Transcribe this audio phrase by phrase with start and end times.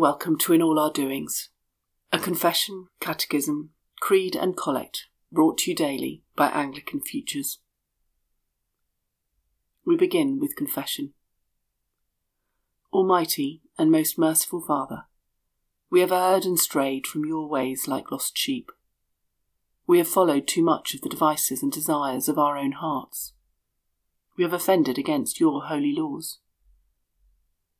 [0.00, 1.50] welcome to In All Our Doings,
[2.10, 3.68] a confession, catechism,
[4.00, 7.58] creed, and collect brought to you daily by Anglican Futures.
[9.84, 11.12] We begin with confession.
[12.90, 15.04] Almighty and most merciful Father,
[15.90, 18.72] we have erred and strayed from your ways like lost sheep.
[19.86, 23.34] We have followed too much of the devices and desires of our own hearts.
[24.38, 26.38] We have offended against your holy laws.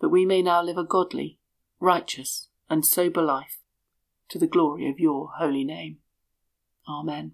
[0.00, 1.38] that we may now live a godly,
[1.80, 3.58] righteous, and sober life,
[4.28, 5.98] to the glory of your holy name.
[6.88, 7.32] Amen.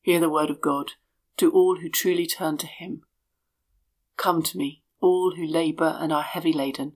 [0.00, 0.92] Hear the word of God
[1.36, 3.02] to all who truly turn to him.
[4.16, 6.94] Come to me, all who labour and are heavy laden,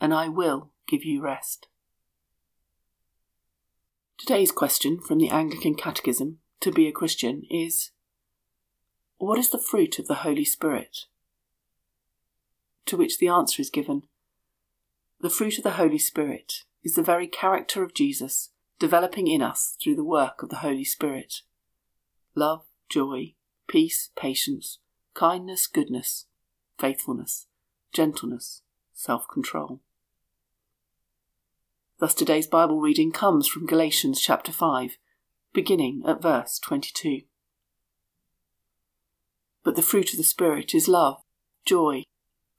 [0.00, 1.68] and I will give you rest.
[4.18, 7.90] Today's question from the Anglican Catechism to be a Christian is
[9.18, 11.06] What is the fruit of the Holy Spirit?
[12.86, 14.02] To which the answer is given
[15.20, 19.76] The fruit of the Holy Spirit is the very character of Jesus developing in us
[19.82, 21.42] through the work of the Holy Spirit
[22.34, 23.34] love, joy,
[23.68, 24.78] peace, patience,
[25.14, 26.26] kindness, goodness,
[26.78, 27.46] faithfulness,
[27.92, 28.62] gentleness,
[28.92, 29.80] self control.
[31.98, 34.98] Thus today's Bible reading comes from Galatians chapter 5,
[35.52, 37.22] beginning at verse 22.
[39.62, 41.22] But the fruit of the Spirit is love,
[41.64, 42.02] joy,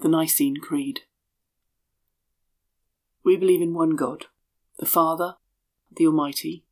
[0.00, 1.00] The Nicene Creed.
[3.22, 4.26] We believe in one God,
[4.78, 5.34] the Father,
[5.94, 6.64] the Almighty,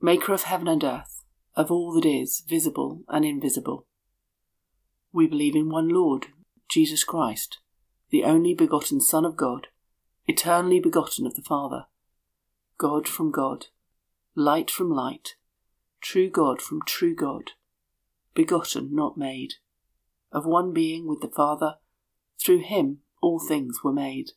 [0.00, 1.24] maker of heaven and earth,
[1.54, 3.86] of all that is visible and invisible.
[5.12, 6.26] We believe in one Lord,
[6.68, 7.58] Jesus Christ
[8.10, 9.66] the only begotten Son of God,
[10.26, 11.86] eternally begotten of the Father,
[12.78, 13.66] God from God,
[14.36, 15.34] light from light,
[16.00, 17.52] true God from true God,
[18.32, 19.54] begotten, not made,
[20.30, 21.78] of one being with the Father,
[22.40, 24.32] through him all things were made.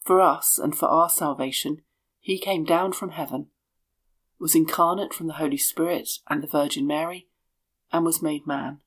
[0.00, 1.82] For us and for our salvation,
[2.20, 3.48] he came down from heaven,
[4.38, 7.28] was incarnate from the Holy Spirit and the Virgin Mary,
[7.92, 8.80] and was made man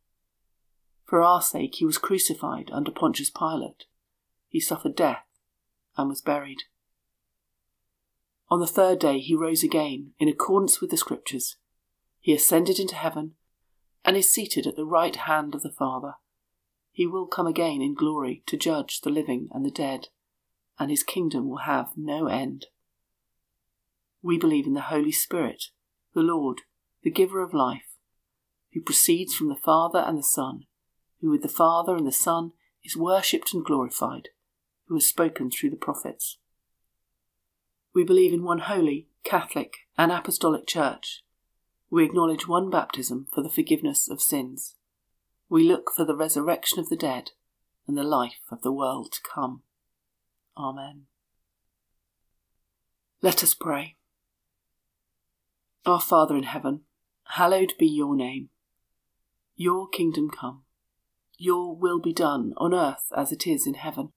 [1.05, 3.85] for our sake he was crucified under Pontius Pilate.
[4.49, 5.23] He suffered death
[5.97, 6.63] and was buried.
[8.49, 11.57] On the third day he rose again, in accordance with the Scriptures.
[12.19, 13.35] He ascended into heaven
[14.03, 16.15] and is seated at the right hand of the Father.
[16.95, 20.07] He will come again in glory to judge the living and the dead,
[20.79, 22.67] and his kingdom will have no end.
[24.23, 25.65] We believe in the Holy Spirit,
[26.13, 26.61] the Lord,
[27.03, 27.97] the giver of life,
[28.73, 30.67] who proceeds from the Father and the Son
[31.25, 32.51] who with the Father and the Son
[32.83, 34.29] is worshipped and glorified,
[34.87, 36.37] who has spoken through the prophets.
[37.93, 41.23] We believe in one holy, Catholic, and Apostolic Church.
[41.89, 44.75] We acknowledge one baptism for the forgiveness of sins.
[45.49, 47.31] We look for the resurrection of the dead
[47.87, 49.61] and the life of the world to come.
[50.57, 51.03] Amen.
[53.21, 53.95] Let us pray.
[55.85, 56.81] Our Father in heaven,
[57.29, 58.49] hallowed be your name.
[59.55, 60.65] Your kingdom come
[61.37, 64.11] your will be done on earth as it is in heaven.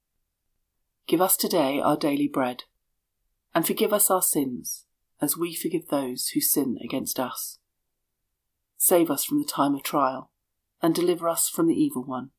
[1.06, 2.64] Give us today our daily bread,
[3.54, 4.84] and forgive us our sins
[5.20, 7.58] as we forgive those who sin against us.
[8.76, 10.30] Save us from the time of trial,
[10.82, 12.30] and deliver us from the evil one.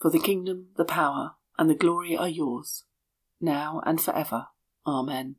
[0.00, 2.84] For the kingdom, the power, and the glory are yours,
[3.40, 4.48] now and for ever.
[4.86, 5.36] Amen.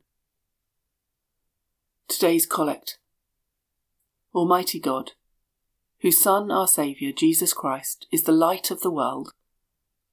[2.08, 2.98] Today's Collect
[4.34, 5.12] Almighty God,
[6.00, 9.32] whose Son, our Saviour, Jesus Christ, is the light of the world,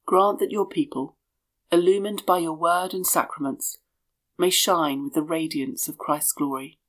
[0.05, 1.17] grant that your people,
[1.71, 3.77] illumined by your word and sacraments,
[4.37, 6.79] may shine with the radiance of Christ's glory,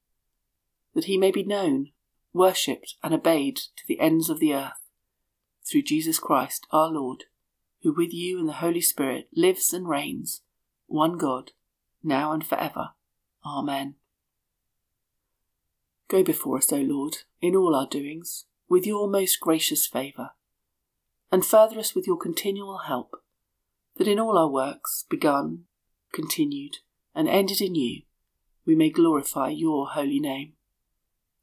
[0.94, 1.90] that he may be known,
[2.32, 4.83] worshipped, and obeyed to the ends of the earth,
[5.64, 7.24] through Jesus Christ our Lord,
[7.82, 10.42] who with you and the Holy Spirit lives and reigns,
[10.86, 11.52] one God,
[12.02, 12.90] now and for ever.
[13.44, 13.94] Amen.
[16.08, 20.30] Go before us, O Lord, in all our doings, with your most gracious favour,
[21.32, 23.22] and further us with your continual help,
[23.96, 25.64] that in all our works, begun,
[26.12, 26.76] continued,
[27.14, 28.02] and ended in you,
[28.66, 30.52] we may glorify your holy name.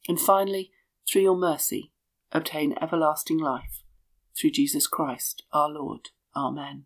[0.07, 0.71] And finally,
[1.07, 1.91] through your mercy,
[2.31, 3.80] obtain everlasting life,
[4.35, 6.09] through Jesus Christ our Lord.
[6.35, 6.85] Amen.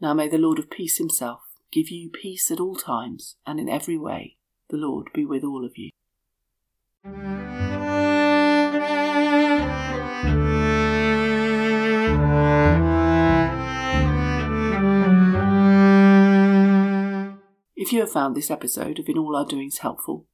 [0.00, 3.68] Now may the Lord of peace himself give you peace at all times and in
[3.68, 4.36] every way.
[4.68, 5.90] The Lord be with all of you.
[17.74, 20.26] If you have found this episode of In All Our Doings helpful,